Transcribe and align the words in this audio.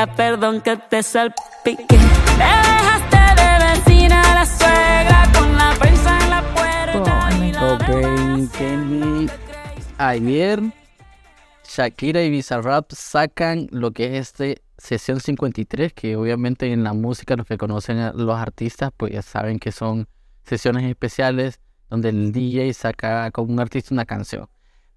rica, 0.00 0.14
perdón 0.14 0.60
que 0.60 0.76
te 0.76 1.02
salpique. 1.02 1.86
Te 1.86 1.96
dejaste 1.96 3.16
de 3.40 3.64
vecina 3.64 4.22
la 4.34 4.46
suegra 4.46 5.30
con 5.32 5.56
la 5.56 5.74
prensa 5.78 6.18
en 6.18 6.30
la 6.30 6.42
puerta. 6.54 7.30
y 7.44 7.52
la 7.52 7.74
Ok, 7.74 8.52
Kenny. 8.56 9.28
Ayer, 9.98 10.62
Shakira 11.64 12.22
y 12.22 12.30
Bizarrap 12.30 12.90
sacan 12.92 13.68
lo 13.70 13.92
que 13.92 14.16
es 14.16 14.28
este 14.28 14.62
sesión 14.78 15.20
53, 15.20 15.92
que 15.92 16.16
obviamente 16.16 16.72
en 16.72 16.82
la 16.82 16.94
música 16.94 17.36
los 17.36 17.46
que 17.46 17.58
conocen 17.58 17.98
a 17.98 18.12
los 18.12 18.36
artistas, 18.36 18.90
pues 18.96 19.12
ya 19.12 19.22
saben 19.22 19.58
que 19.58 19.72
son 19.72 20.08
sesiones 20.44 20.84
especiales 20.84 21.60
donde 21.90 22.08
el 22.08 22.32
DJ 22.32 22.72
saca 22.72 23.30
con 23.30 23.50
un 23.50 23.60
artista 23.60 23.94
una 23.94 24.06
canción. 24.06 24.48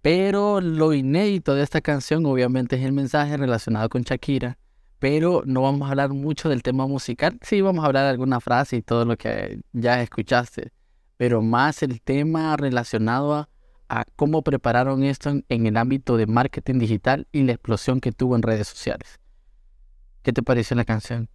Pero 0.01 0.61
lo 0.61 0.93
inédito 0.93 1.55
de 1.55 1.63
esta 1.63 1.81
canción 1.81 2.25
obviamente 2.25 2.75
es 2.75 2.83
el 2.83 2.91
mensaje 2.93 3.37
relacionado 3.37 3.89
con 3.89 4.03
Shakira, 4.03 4.57
pero 5.03 5.43
no 5.45 5.63
vamos 5.63 5.85
a 5.85 5.91
hablar 5.91 6.11
mucho 6.11 6.47
del 6.47 6.63
tema 6.63 6.87
musical, 6.87 7.37
sí 7.41 7.59
vamos 7.59 7.83
a 7.83 7.87
hablar 7.87 8.05
de 8.05 8.11
alguna 8.11 8.39
frase 8.39 8.77
y 8.77 8.81
todo 8.81 9.03
lo 9.03 9.17
que 9.17 9.59
ya 9.73 10.01
escuchaste, 10.01 10.71
pero 11.17 11.41
más 11.41 11.83
el 11.83 12.01
tema 12.01 12.55
relacionado 12.55 13.49
a, 13.89 14.05
cómo 14.15 14.43
prepararon 14.43 15.03
esto 15.03 15.29
en, 15.29 15.45
en 15.49 15.67
el 15.67 15.75
ámbito 15.75 16.15
de 16.15 16.25
marketing 16.25 16.79
digital 16.79 17.27
y 17.33 17.43
la 17.43 17.51
explosión 17.51 17.99
que 17.99 18.13
tuvo 18.13 18.37
en 18.37 18.43
redes 18.43 18.69
sociales. 18.69 19.19
¿Qué 20.21 20.31
te 20.31 20.41
pareció 20.41 20.77
la 20.77 20.85
canción? 20.85 21.27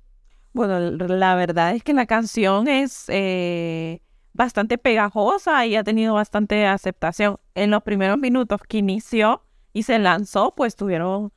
Bueno, 0.55 0.81
la 0.81 1.35
verdad 1.35 1.75
es 1.75 1.83
que 1.83 1.93
la 1.93 2.07
canción 2.07 2.69
es 2.69 3.05
eh, 3.09 4.01
bastante 4.33 4.79
pegajosa 4.79 5.67
y 5.67 5.77
ha 5.77 5.85
tenido 5.85 6.15
bastante 6.15 6.67
aceptación. 6.67 7.37
En 7.55 7.71
los 7.71 7.83
primeros 7.83 8.17
minutos 8.17 8.63
que 8.67 8.79
inició 8.79 9.43
y 9.75 9.83
se 9.83 9.99
lanzó, 9.99 10.55
pues 10.55 10.75
tuvieron 10.75 11.35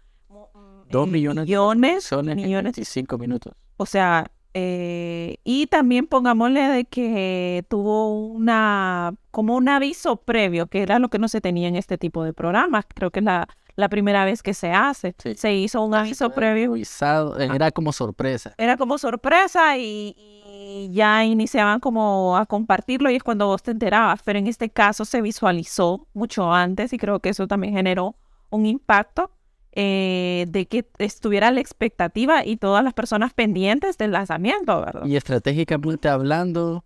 Dos 0.91 1.07
eh, 1.07 1.11
millones, 1.11 1.45
millones, 1.45 2.03
son 2.03 2.29
en 2.29 2.35
millones. 2.37 2.73
25 2.75 3.17
minutos. 3.17 3.53
O 3.77 3.85
sea, 3.85 4.31
eh, 4.53 5.37
y 5.43 5.67
también 5.67 6.07
pongámosle 6.07 6.61
de 6.61 6.85
que 6.85 7.65
tuvo 7.69 8.13
una, 8.13 9.13
como 9.31 9.55
un 9.55 9.69
aviso 9.69 10.17
previo, 10.17 10.67
que 10.67 10.81
era 10.81 10.99
lo 10.99 11.09
que 11.09 11.19
no 11.19 11.27
se 11.27 11.41
tenía 11.41 11.67
en 11.67 11.75
este 11.75 11.97
tipo 11.97 12.23
de 12.23 12.33
programas. 12.33 12.85
Creo 12.93 13.11
que 13.11 13.19
es 13.19 13.25
la, 13.25 13.47
la 13.75 13.87
primera 13.87 14.25
vez 14.25 14.43
que 14.43 14.53
se 14.53 14.71
hace. 14.71 15.15
Sí. 15.17 15.35
Se 15.35 15.53
hizo 15.53 15.83
un 15.83 15.93
aviso 15.93 16.31
previo. 16.31 16.71
Avisado, 16.71 17.37
Era 17.39 17.71
como 17.71 17.93
sorpresa. 17.93 18.53
Era 18.57 18.75
como 18.75 18.97
sorpresa 18.97 19.77
y, 19.77 20.15
y 20.45 20.89
ya 20.91 21.23
iniciaban 21.23 21.79
como 21.79 22.35
a 22.35 22.45
compartirlo 22.45 23.09
y 23.09 23.15
es 23.15 23.23
cuando 23.23 23.47
vos 23.47 23.63
te 23.63 23.71
enterabas. 23.71 24.21
Pero 24.23 24.37
en 24.39 24.47
este 24.47 24.69
caso 24.69 25.05
se 25.05 25.21
visualizó 25.21 26.07
mucho 26.13 26.51
antes 26.51 26.91
y 26.91 26.97
creo 26.97 27.19
que 27.21 27.29
eso 27.29 27.47
también 27.47 27.73
generó 27.73 28.15
un 28.49 28.65
impacto 28.65 29.31
eh, 29.73 30.45
de 30.49 30.65
que 30.67 30.85
estuviera 30.97 31.51
la 31.51 31.59
expectativa 31.61 32.45
y 32.45 32.57
todas 32.57 32.83
las 32.83 32.93
personas 32.93 33.33
pendientes 33.33 33.97
del 33.97 34.11
lanzamiento, 34.11 34.81
¿verdad? 34.81 35.05
Y 35.05 35.15
estratégicamente 35.15 36.09
hablando, 36.09 36.83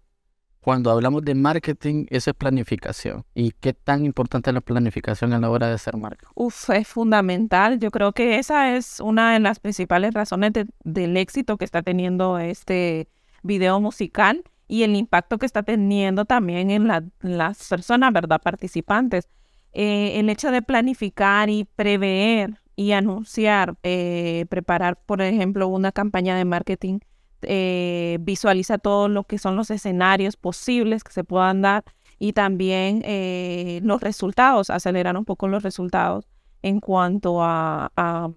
cuando 0.60 0.90
hablamos 0.92 1.24
de 1.24 1.36
marketing, 1.36 2.06
eso 2.10 2.32
es 2.32 2.36
planificación. 2.36 3.24
¿Y 3.36 3.52
qué 3.52 3.74
tan 3.74 4.06
importante 4.06 4.50
es 4.50 4.54
la 4.54 4.62
planificación 4.62 5.34
a 5.34 5.40
la 5.40 5.50
hora 5.50 5.68
de 5.68 5.74
hacer 5.74 5.96
marketing? 5.98 6.32
Uf, 6.36 6.70
es 6.72 6.88
fundamental. 6.88 7.80
Yo 7.80 7.92
creo 7.92 8.14
que 8.14 8.40
esa 8.40 8.76
es 8.76 9.00
una 9.00 9.34
de 9.34 9.40
las 9.40 9.60
principales 9.60 10.14
razones 10.14 10.54
de- 10.54 10.66
del 10.84 11.18
éxito 11.18 11.58
que 11.58 11.66
está 11.66 11.84
teniendo 11.84 12.40
este 12.40 13.08
video 13.44 13.80
musical 13.80 14.44
y 14.68 14.82
el 14.82 14.96
impacto 14.96 15.38
que 15.38 15.46
está 15.46 15.62
teniendo 15.62 16.26
también 16.26 16.72
en 16.72 16.88
la- 16.88 17.04
las 17.22 17.68
personas, 17.70 18.12
¿verdad? 18.12 18.42
Participantes. 18.42 19.30
Eh, 19.72 20.20
el 20.20 20.30
hecho 20.30 20.50
de 20.52 20.62
planificar 20.64 21.50
y 21.50 21.66
prever 21.76 22.60
y 22.76 22.92
anunciar, 22.92 23.76
eh, 23.84 24.46
preparar, 24.50 24.98
por 25.06 25.22
ejemplo, 25.22 25.68
una 25.68 25.92
campaña 25.92 26.38
de 26.38 26.46
marketing, 26.46 27.00
eh, 27.42 28.18
visualiza 28.22 28.78
todo 28.78 29.08
lo 29.08 29.24
que 29.24 29.38
son 29.38 29.56
los 29.56 29.70
escenarios 29.72 30.36
posibles 30.36 31.04
que 31.04 31.12
se 31.12 31.24
puedan 31.24 31.62
dar 31.62 31.84
y 32.18 32.34
también 32.34 33.02
eh, 33.06 33.80
los 33.84 34.02
resultados, 34.02 34.70
acelerar 34.70 35.18
un 35.18 35.26
poco 35.26 35.48
los 35.48 35.64
resultados 35.64 36.28
en 36.62 36.80
cuanto 36.80 37.44
a, 37.44 37.92
a, 37.96 38.30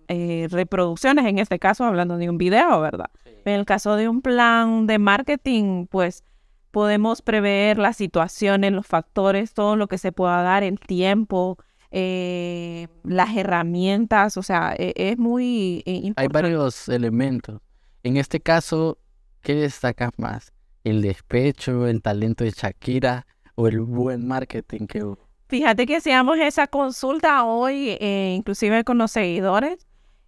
reproducciones, 0.50 1.24
en 1.24 1.38
este 1.38 1.58
caso 1.58 1.84
hablando 1.84 2.18
de 2.18 2.28
un 2.28 2.36
video, 2.36 2.80
¿verdad? 2.80 3.10
En 3.46 3.54
el 3.54 3.64
caso 3.64 3.96
de 3.96 4.08
un 4.08 4.20
plan 4.20 4.86
de 4.86 4.98
marketing, 4.98 5.86
pues 5.86 6.24
podemos 6.70 7.22
prever 7.22 7.78
las 7.78 7.96
situaciones, 7.96 8.72
los 8.72 8.86
factores, 8.86 9.54
todo 9.54 9.76
lo 9.76 9.88
que 9.88 9.96
se 9.96 10.12
pueda 10.12 10.42
dar, 10.42 10.62
el 10.62 10.78
tiempo, 10.78 11.56
eh, 11.90 12.88
las 13.04 13.36
herramientas, 13.36 14.36
o 14.36 14.42
sea, 14.42 14.74
e- 14.78 14.92
es 14.96 15.18
muy 15.18 15.82
eh, 15.86 15.90
Hay 15.92 16.06
importante. 16.06 16.32
varios 16.42 16.88
elementos. 16.88 17.60
En 18.02 18.16
este 18.16 18.40
caso, 18.40 18.98
¿qué 19.42 19.54
destacas 19.54 20.10
más? 20.18 20.52
¿El 20.84 21.02
despecho, 21.02 21.86
el 21.86 22.00
talento 22.02 22.44
de 22.44 22.50
Shakira 22.50 23.26
o 23.54 23.66
el 23.68 23.80
buen 23.80 24.26
marketing 24.26 24.86
que 24.86 25.04
hubo? 25.04 25.18
Fíjate 25.48 25.86
que 25.86 25.96
hacíamos 25.96 26.38
esa 26.38 26.66
consulta 26.66 27.44
hoy, 27.44 27.96
eh, 28.00 28.34
inclusive 28.36 28.84
con 28.84 28.98
los 28.98 29.10
seguidores, 29.10 29.86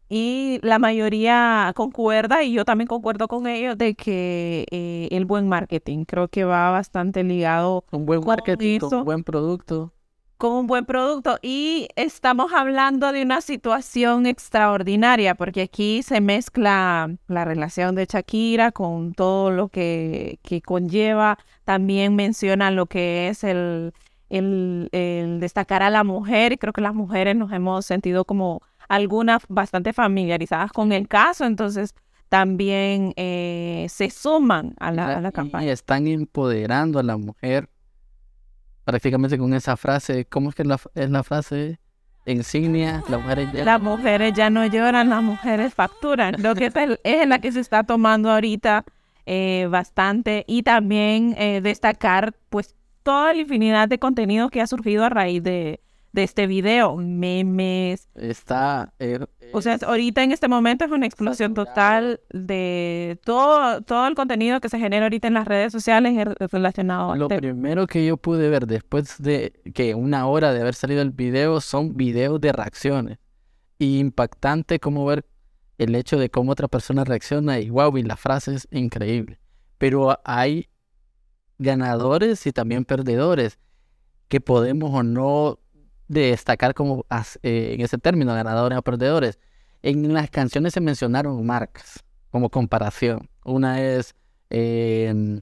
y 0.09 0.59
la 0.63 0.79
mayoría 0.81 1.73
concuerda, 1.77 2.43
y 2.43 2.53
yo 2.55 2.65
también 2.65 2.89
concuerdo 2.89 3.29
con 3.29 3.47
ellos, 3.47 3.79
de 3.79 3.95
que 3.95 4.67
eh, 4.71 5.09
el 5.13 5.25
buen 5.27 5.47
marketing 5.49 6.05
creo 6.05 6.27
que 6.29 6.45
va 6.45 6.71
bastante 6.71 7.23
ligado 7.23 7.85
Un 7.93 8.07
buen 8.07 8.21
¿Cómo 8.21 8.33
marketing, 8.33 8.79
con 8.81 8.89
hizo? 8.89 9.05
buen 9.05 9.23
producto. 9.23 9.93
Con 10.41 10.53
un 10.53 10.67
buen 10.67 10.87
producto. 10.87 11.39
Y 11.43 11.89
estamos 11.97 12.53
hablando 12.55 13.13
de 13.13 13.23
una 13.23 13.43
situación 13.43 14.25
extraordinaria, 14.25 15.35
porque 15.35 15.61
aquí 15.61 16.03
se 16.03 16.23
mezcla 16.23 17.11
la 17.29 17.45
relación 17.45 17.95
de 17.95 18.07
Shakira 18.07 18.73
con 18.73 19.13
todo 19.13 19.51
lo 19.51 19.69
que, 19.69 20.39
que 20.43 20.63
conlleva. 20.63 21.37
También 21.65 22.17
menciona 22.17 22.71
lo 22.71 22.87
que 22.87 23.29
es 23.29 23.45
el, 23.45 23.93
el, 24.31 24.89
el 24.93 25.41
destacar 25.41 25.83
a 25.83 25.91
la 25.91 26.05
mujer. 26.05 26.53
Y 26.53 26.57
creo 26.57 26.73
que 26.73 26.81
las 26.81 26.95
mujeres 26.95 27.37
nos 27.37 27.53
hemos 27.53 27.85
sentido 27.85 28.25
como 28.25 28.63
algunas 28.89 29.43
bastante 29.49 29.93
familiarizadas 29.93 30.73
con 30.73 30.93
el 30.93 31.07
caso. 31.07 31.45
Entonces 31.45 31.95
también 32.31 33.13
eh, 33.17 33.87
se 33.91 34.09
suman 34.09 34.75
a 34.81 34.91
la, 34.91 35.19
a 35.19 35.21
la 35.21 35.29
Y 35.29 35.33
campaña. 35.33 35.73
están 35.73 36.07
empoderando 36.07 36.99
a 36.99 37.03
la 37.03 37.19
mujer 37.19 37.69
prácticamente 38.91 39.39
con 39.39 39.55
esa 39.55 39.77
frase. 39.77 40.25
¿Cómo 40.27 40.49
es 40.51 40.55
que 40.55 40.65
es 40.95 41.11
la 41.11 41.23
frase 41.23 41.79
insignia? 42.27 43.03
Las 43.09 43.21
mujeres 43.23 43.53
ya- 43.53 43.65
Las 43.65 43.81
mujeres 43.83 44.33
ya 44.35 44.51
no 44.51 44.67
lloran, 44.67 45.09
las 45.09 45.23
mujeres 45.23 45.75
facturan. 45.75 46.35
Lo 46.43 46.55
que 46.55 46.67
es, 47.05 47.27
la 47.29 47.39
que 47.41 47.53
se 47.53 47.61
está 47.61 47.85
tomando 47.85 48.31
ahorita 48.31 48.85
eh, 49.27 49.69
bastante. 49.71 50.45
Y 50.47 50.63
también 50.63 51.35
eh, 51.39 51.61
destacar 51.63 52.35
pues 52.49 52.75
toda 53.03 53.33
la 53.33 53.41
infinidad 53.41 53.89
de 53.89 53.99
contenido 53.99 54.49
que 54.51 54.61
ha 54.61 54.67
surgido 54.67 55.05
a 55.05 55.09
raíz 55.09 55.43
de, 55.43 55.81
de 56.13 56.23
este 56.25 56.47
video. 56.47 56.97
Memes. 56.97 58.09
está... 58.15 58.93
eh, 58.99 59.19
O 59.53 59.63
sea, 59.63 59.79
ahorita 59.87 60.23
en 60.23 60.33
este 60.33 60.49
momento 60.49 60.85
es 60.85 60.91
una 60.91 61.07
explosión 61.07 61.55
total 61.55 62.21
de 62.31 63.19
todo, 63.25 63.81
todo 63.83 64.07
el 64.09 64.15
contenido 64.15 64.61
que 64.61 64.69
se 64.69 64.79
genera 64.79 65.07
ahorita 65.07 65.29
en 65.29 65.35
las 65.35 65.47
redes 65.47 65.73
sociales 65.73 66.17
es 66.17 66.51
relacionado 66.51 67.15
Lo 67.15 67.25
al 67.25 67.29
tema. 67.29 67.41
primero 67.41 67.87
que 67.87 68.05
yo 68.05 68.17
pude 68.17 68.49
ver 68.49 68.67
después 68.67 69.23
de 69.23 69.53
que 69.75 69.95
una 69.95 70.27
hora 70.27 70.53
de 70.53 70.61
haber 70.61 70.75
salido 70.75 71.03
el 71.03 71.11
video 71.11 71.61
son 71.61 71.97
videos 71.97 72.41
de 72.41 72.53
reacciones. 72.53 73.19
Y 73.79 73.99
impactante 73.99 74.79
como 74.79 75.05
ver 75.07 75.25
el 75.79 75.95
hecho 75.95 76.19
de 76.19 76.29
cómo 76.29 76.53
otra 76.53 76.69
persona 76.69 77.05
reacciona 77.05 77.59
y 77.61 77.71
wow, 77.71 77.97
y 77.97 78.03
la 78.03 78.17
frase 78.17 78.55
es 78.55 78.69
increíble. 78.71 79.41
Pero 79.79 80.19
hay 80.25 80.69
ganadores 81.59 82.47
y 82.47 82.53
también 82.53 82.85
perdedores 82.85 83.59
que 84.29 84.41
podemos 84.41 84.91
o 84.93 85.03
no 85.03 85.59
destacar 86.11 86.75
como 86.75 87.07
eh, 87.43 87.75
en 87.75 87.81
ese 87.81 87.97
término, 87.99 88.35
ganadores 88.35 88.77
o 88.79 88.83
perdedores. 88.83 89.39
En 89.83 90.13
las 90.13 90.29
canciones 90.29 90.75
se 90.75 90.81
mencionaron 90.81 91.45
marcas 91.47 92.05
como 92.31 92.51
comparación. 92.51 93.29
Una 93.45 93.81
es 93.81 94.15
eh, 94.51 95.41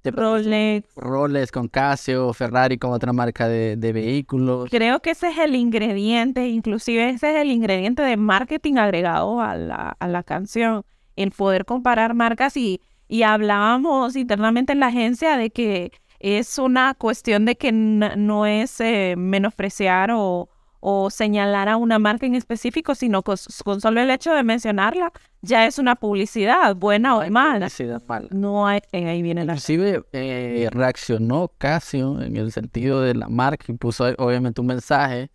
te- 0.00 0.10
Rolex. 0.10 0.88
Rolex 0.96 1.52
con 1.52 1.68
Casio, 1.68 2.32
Ferrari 2.32 2.78
con 2.78 2.92
otra 2.92 3.12
marca 3.12 3.46
de, 3.46 3.76
de 3.76 3.92
vehículos. 3.92 4.70
Creo 4.70 5.00
que 5.00 5.10
ese 5.10 5.28
es 5.28 5.38
el 5.38 5.54
ingrediente, 5.54 6.48
inclusive 6.48 7.10
ese 7.10 7.30
es 7.30 7.36
el 7.36 7.50
ingrediente 7.50 8.02
de 8.02 8.16
marketing 8.16 8.76
agregado 8.76 9.40
a 9.40 9.54
la, 9.54 9.96
a 9.98 10.08
la 10.08 10.22
canción, 10.22 10.82
el 11.14 11.30
poder 11.30 11.66
comparar 11.66 12.14
marcas 12.14 12.56
y, 12.56 12.80
y 13.06 13.22
hablábamos 13.22 14.16
internamente 14.16 14.72
en 14.72 14.80
la 14.80 14.86
agencia 14.86 15.36
de 15.36 15.50
que 15.50 15.92
es 16.20 16.58
una 16.58 16.94
cuestión 16.94 17.44
de 17.44 17.56
que 17.56 17.72
no 17.72 18.46
es 18.46 18.80
eh, 18.80 19.14
menospreciar 19.16 20.10
o, 20.12 20.48
o 20.80 21.10
señalar 21.10 21.68
a 21.68 21.76
una 21.76 21.98
marca 21.98 22.26
en 22.26 22.34
específico, 22.34 22.94
sino 22.94 23.22
que 23.22 23.34
con 23.64 23.80
solo 23.80 24.00
el 24.00 24.10
hecho 24.10 24.32
de 24.32 24.42
mencionarla 24.42 25.12
ya 25.42 25.66
es 25.66 25.78
una 25.78 25.96
publicidad, 25.96 26.74
buena 26.76 27.16
o 27.16 27.30
mala. 27.30 27.66
Publicidad 27.66 28.02
mala. 28.06 28.28
No 28.30 28.66
hay, 28.66 28.80
eh, 28.92 29.06
ahí 29.06 29.22
viene 29.22 29.44
la... 29.44 29.52
Inclusive 29.52 30.04
eh, 30.12 30.68
reaccionó 30.70 31.52
Casio 31.58 32.20
en 32.20 32.36
el 32.36 32.52
sentido 32.52 33.00
de 33.00 33.14
la 33.14 33.28
marca 33.28 33.66
y 33.68 33.72
puso 33.74 34.04
obviamente 34.18 34.60
un 34.60 34.68
mensaje 34.68 35.30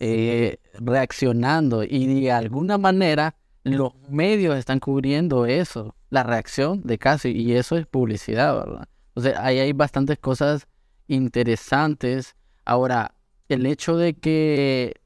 eh, 0.00 0.58
reaccionando 0.74 1.82
y 1.82 2.20
de 2.20 2.32
alguna 2.32 2.78
manera 2.78 3.34
los 3.64 3.94
medios 4.08 4.56
están 4.56 4.78
cubriendo 4.78 5.46
eso, 5.46 5.96
la 6.10 6.22
reacción 6.22 6.82
de 6.84 6.98
Casio, 6.98 7.32
y 7.32 7.54
eso 7.54 7.76
es 7.76 7.86
publicidad, 7.86 8.54
¿verdad? 8.54 8.88
Entonces, 9.16 9.34
ahí 9.38 9.58
hay 9.58 9.72
bastantes 9.72 10.18
cosas 10.18 10.68
interesantes. 11.08 12.36
Ahora, 12.66 13.14
el 13.48 13.64
hecho 13.64 13.96
de 13.96 14.12
que 14.12 15.00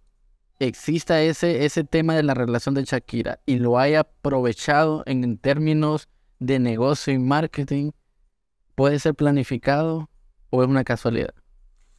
exista 0.59 1.23
ese, 1.23 1.65
ese 1.65 1.85
tema 1.85 2.17
de 2.17 2.25
la 2.25 2.35
relación 2.35 2.75
de 2.75 2.83
Shakira 2.83 3.39
y 3.47 3.61
lo 3.61 3.79
haya 3.79 4.01
aprovechado 4.01 5.05
en 5.07 5.39
términos 5.39 6.09
de 6.41 6.59
negocio 6.59 7.12
y 7.12 7.19
marketing, 7.19 7.93
¿puede 8.75 8.99
ser 8.99 9.15
planificado 9.15 10.11
o 10.51 10.65
es 10.65 10.69
una 10.69 10.83
casualidad? 10.83 11.33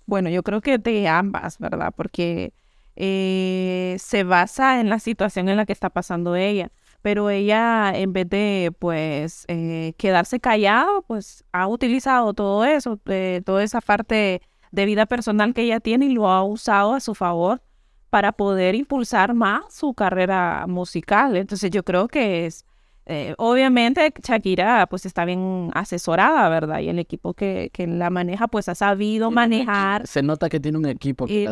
Bueno, 0.05 0.29
yo 0.29 0.43
creo 0.43 0.59
que 0.59 0.77
de 0.79 1.07
ambas, 1.07 1.59
¿verdad? 1.59 1.93
Porque 1.95 2.53
eh, 2.97 3.95
se 3.99 4.25
basa 4.25 4.81
en 4.81 4.89
la 4.89 4.99
situación 4.99 5.47
en 5.47 5.55
la 5.55 5.65
que 5.65 5.71
está 5.71 5.89
pasando 5.89 6.35
ella. 6.35 6.71
Pero 7.01 7.29
ella, 7.29 7.91
en 7.95 8.13
vez 8.13 8.29
de, 8.29 8.71
pues, 8.77 9.45
eh, 9.47 9.93
quedarse 9.97 10.39
callado, 10.39 11.03
pues, 11.07 11.43
ha 11.51 11.67
utilizado 11.67 12.33
todo 12.33 12.63
eso, 12.63 12.99
eh, 13.07 13.41
toda 13.43 13.63
esa 13.63 13.81
parte 13.81 14.41
de 14.71 14.85
vida 14.85 15.05
personal 15.05 15.53
que 15.53 15.63
ella 15.63 15.79
tiene 15.79 16.05
y 16.05 16.13
lo 16.13 16.29
ha 16.29 16.43
usado 16.43 16.93
a 16.93 16.99
su 16.99 17.15
favor 17.15 17.61
para 18.09 18.33
poder 18.33 18.75
impulsar 18.75 19.33
más 19.33 19.73
su 19.73 19.93
carrera 19.93 20.65
musical. 20.67 21.37
Entonces 21.37 21.71
yo 21.71 21.83
creo 21.83 22.07
que 22.07 22.45
es, 22.45 22.65
eh, 23.05 23.33
obviamente 23.37 24.13
Shakira 24.21 24.85
pues 24.87 25.05
está 25.05 25.25
bien 25.25 25.71
asesorada, 25.73 26.49
¿verdad? 26.49 26.79
Y 26.81 26.89
el 26.89 26.99
equipo 26.99 27.33
que, 27.33 27.69
que 27.73 27.87
la 27.87 28.09
maneja 28.09 28.47
pues 28.47 28.69
ha 28.69 28.75
sabido 28.75 29.31
manejar. 29.31 30.05
Se 30.07 30.21
nota 30.21 30.49
que 30.49 30.59
tiene 30.59 30.77
un 30.77 30.85
equipo 30.87 31.25
que 31.25 31.47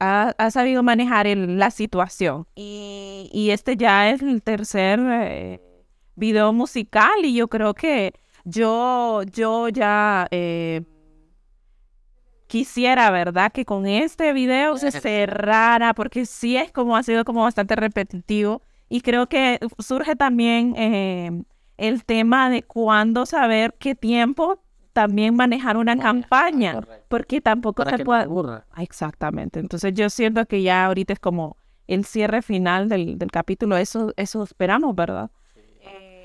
ha, 0.00 0.50
sabido 0.50 0.82
manejar 0.82 1.26
la 1.26 1.70
situación. 1.70 2.46
Y, 2.54 3.30
y, 3.32 3.50
este 3.50 3.76
ya 3.76 4.10
es 4.10 4.22
el 4.22 4.42
tercer 4.42 5.00
eh, 5.00 5.60
video 6.14 6.52
musical 6.52 7.24
y 7.24 7.34
yo 7.34 7.48
creo 7.48 7.74
que 7.74 8.14
yo, 8.44 9.22
yo 9.24 9.68
ya... 9.68 10.28
Eh, 10.30 10.82
quisiera, 12.52 13.10
¿verdad? 13.10 13.50
Que 13.50 13.64
con 13.64 13.86
este 13.86 14.34
video 14.34 14.76
se 14.76 14.90
cerrara, 14.90 15.94
porque 15.94 16.26
sí 16.26 16.58
es 16.58 16.70
como 16.70 16.98
ha 16.98 17.02
sido 17.02 17.24
como 17.24 17.44
bastante 17.44 17.74
repetitivo. 17.76 18.60
Y 18.90 19.00
creo 19.00 19.26
que 19.26 19.58
surge 19.78 20.16
también 20.16 20.74
eh, 20.76 21.44
el 21.78 22.04
tema 22.04 22.50
de 22.50 22.62
cuándo 22.62 23.24
saber 23.24 23.74
qué 23.78 23.94
tiempo 23.94 24.62
también 24.92 25.34
manejar 25.34 25.76
una 25.76 25.96
campaña, 25.96 26.80
porque 27.08 27.40
tampoco 27.40 27.84
se 27.84 28.04
puede... 28.04 28.26
Exactamente. 28.78 29.60
Entonces 29.60 29.92
yo 29.94 30.10
siento 30.10 30.46
que 30.46 30.62
ya 30.62 30.86
ahorita 30.86 31.12
es 31.12 31.18
como 31.18 31.56
el 31.86 32.04
cierre 32.04 32.42
final 32.42 32.88
del, 32.88 33.18
capítulo, 33.30 33.76
eso, 33.76 34.12
eso 34.16 34.42
esperamos, 34.42 34.94
¿verdad? 34.94 35.30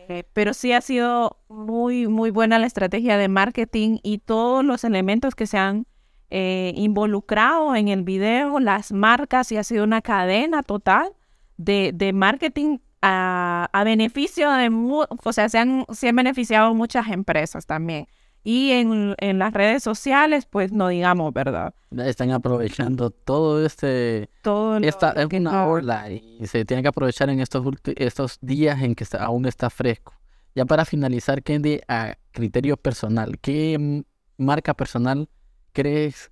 Eh, 0.10 0.24
pero 0.32 0.54
sí 0.54 0.72
ha 0.72 0.80
sido 0.80 1.38
muy, 1.50 2.08
muy 2.08 2.32
buena 2.32 2.60
la 2.60 2.68
estrategia 2.68 3.18
de 3.18 3.28
marketing 3.28 3.98
y 4.04 4.20
todos 4.20 4.64
los 4.64 4.86
elementos 4.86 5.36
que 5.36 5.48
se 5.48 5.58
han 5.58 5.86
eh, 6.30 6.72
involucrado 6.76 7.76
en 7.76 7.90
el 7.90 8.04
video, 8.04 8.60
las 8.60 8.92
marcas, 8.94 9.52
y 9.52 9.58
ha 9.58 9.64
sido 9.64 9.84
una 9.84 10.02
cadena 10.02 10.64
total 10.64 11.14
de, 11.58 11.92
de 11.94 12.14
marketing 12.14 12.78
a, 13.02 13.70
a, 13.74 13.84
beneficio 13.84 14.50
de, 14.52 14.70
o 14.72 15.34
sea, 15.34 15.50
se 15.50 15.58
han, 15.58 15.86
se 15.92 16.10
han 16.10 16.16
beneficiado 16.16 16.74
muchas 16.74 17.10
empresas 17.10 17.66
también. 17.66 18.08
Y 18.44 18.72
en, 18.72 19.16
en, 19.18 19.40
las 19.40 19.54
redes 19.54 19.84
sociales, 19.84 20.46
pues 20.46 20.72
no 20.72 20.88
digamos, 20.88 21.34
¿verdad? 21.34 21.74
Están 21.98 22.32
aprovechando 22.32 23.10
todo 23.10 23.66
este... 23.66 24.30
Todo 24.42 24.78
esta, 24.78 25.12
es 25.12 25.28
una 25.34 25.68
ola 25.68 26.10
y 26.10 26.48
se 26.48 26.64
tiene 26.64 26.82
que 26.82 26.88
aprovechar 26.88 27.30
en 27.30 27.42
estos, 27.42 27.66
estos 27.98 28.38
días 28.42 28.82
en 28.82 28.96
que 28.96 29.06
aún 29.20 29.46
está 29.46 29.70
fresco. 29.70 30.14
Ya 30.56 30.66
para 30.66 30.86
finalizar, 30.86 31.44
Kendi, 31.44 31.82
a 31.88 32.16
criterio 32.32 32.78
personal, 32.78 33.38
¿qué 33.40 34.04
marca 34.38 34.74
personal 34.74 35.30
crees 35.74 36.32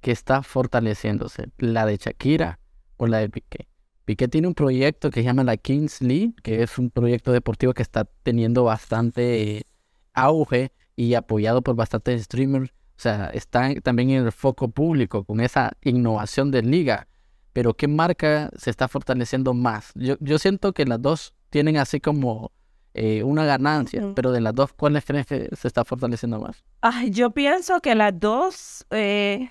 que 0.00 0.12
está 0.12 0.42
fortaleciéndose? 0.42 1.50
¿La 1.58 1.86
de 1.86 1.98
Shakira 1.98 2.58
o 2.96 3.06
la 3.06 3.18
de 3.18 3.28
Piqué? 3.28 3.68
Piqué 4.06 4.26
tiene 4.26 4.48
un 4.48 4.54
proyecto 4.54 5.10
que 5.10 5.20
se 5.20 5.24
llama 5.24 5.44
la 5.44 5.58
Kings 5.58 6.00
League, 6.00 6.34
que 6.42 6.62
es 6.62 6.78
un 6.78 6.90
proyecto 6.90 7.30
deportivo 7.30 7.74
que 7.74 7.82
está 7.82 8.06
teniendo 8.22 8.64
bastante 8.64 9.66
auge 10.14 10.72
y 10.98 11.14
apoyado 11.14 11.62
por 11.62 11.76
bastantes 11.76 12.24
streamers. 12.24 12.70
O 12.70 13.00
sea, 13.00 13.30
está 13.32 13.72
también 13.84 14.10
en 14.10 14.24
el 14.24 14.32
foco 14.32 14.66
público 14.68 15.22
con 15.22 15.40
esa 15.40 15.70
innovación 15.82 16.50
de 16.50 16.62
liga. 16.62 17.06
Pero 17.52 17.74
¿qué 17.74 17.86
marca 17.86 18.50
se 18.56 18.70
está 18.70 18.88
fortaleciendo 18.88 19.54
más? 19.54 19.92
Yo, 19.94 20.16
yo 20.18 20.40
siento 20.40 20.72
que 20.72 20.84
las 20.86 21.00
dos 21.00 21.34
tienen 21.50 21.76
así 21.76 22.00
como 22.00 22.50
eh, 22.94 23.22
una 23.22 23.44
ganancia, 23.44 24.12
pero 24.16 24.32
de 24.32 24.40
las 24.40 24.56
dos, 24.56 24.72
¿cuáles 24.72 25.04
crees 25.04 25.24
que 25.28 25.48
se 25.54 25.68
está 25.68 25.84
fortaleciendo 25.84 26.40
más? 26.40 26.64
yo 27.10 27.30
pienso 27.30 27.80
que 27.80 27.94
las 27.94 28.18
dos, 28.18 28.84
eh, 28.90 29.50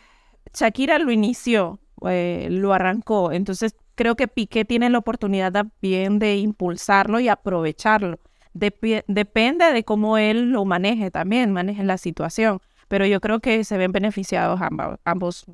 Shakira 0.54 1.00
lo 1.00 1.12
inició, 1.12 1.80
eh, 2.10 2.50
lo 2.52 2.74
arrancó, 2.74 3.32
entonces 3.32 3.74
creo 3.96 4.18
que 4.18 4.28
Piqué 4.28 4.66
tiene 4.66 4.90
la 4.90 4.98
oportunidad 4.98 5.54
también 5.54 6.20
de 6.20 6.36
impulsarlo 6.36 7.22
y 7.22 7.30
aprovecharlo. 7.30 8.20
Depende 8.54 9.72
de 9.74 9.84
cómo 9.84 10.18
él 10.18 10.52
lo 10.52 10.66
maneje 10.66 11.12
también, 11.12 11.52
maneje 11.52 11.84
la 11.84 11.98
situación, 11.98 12.60
pero 12.88 13.06
yo 13.06 13.20
creo 13.22 13.40
que 13.40 13.64
se 13.64 13.78
ven 13.78 13.92
beneficiados 13.92 14.60
ambos. 15.04 15.46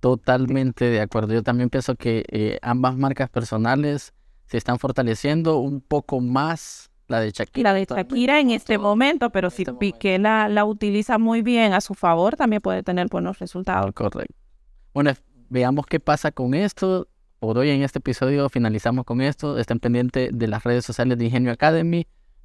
Totalmente 0.00 0.84
de 0.86 1.00
acuerdo. 1.00 1.34
Yo 1.34 1.42
también 1.42 1.70
pienso 1.70 1.96
que 1.96 2.58
ambas 2.62 2.96
marcas 2.96 3.30
personales 3.30 4.12
se 4.46 4.56
están 4.56 4.78
fortaleciendo 4.78 5.58
un 5.58 5.80
poco 5.80 6.20
más 6.20 6.90
la 7.08 7.20
de 7.20 7.30
Shakira. 7.30 7.70
La 7.70 7.74
de 7.74 7.84
Shakira 7.84 8.40
en 8.40 8.50
este 8.50 8.78
momento, 8.78 9.30
pero 9.30 9.50
si 9.50 9.62
este 9.62 9.74
Piqué 9.74 10.18
la, 10.18 10.48
la, 10.48 10.64
utiliza 10.64 11.18
muy 11.18 11.42
bien 11.42 11.72
a 11.72 11.80
su 11.80 11.94
favor, 11.94 12.36
también 12.36 12.62
puede 12.62 12.82
tener 12.82 13.08
buenos 13.08 13.38
resultados. 13.38 13.92
Correcto. 13.92 14.34
Bueno, 14.92 15.12
veamos 15.48 15.86
qué 15.86 16.00
pasa 16.00 16.32
con 16.32 16.54
esto. 16.54 17.08
Por 17.38 17.58
hoy 17.58 17.70
en 17.70 17.82
este 17.82 17.98
episodio 17.98 18.48
finalizamos 18.48 19.04
con 19.04 19.20
esto. 19.20 19.58
Estén 19.58 19.78
pendientes 19.78 20.30
de 20.32 20.48
las 20.48 20.64
redes 20.64 20.84
sociales 20.84 21.18
de 21.18 21.26
Ingenio 21.26 21.52
Academy. 21.52 22.06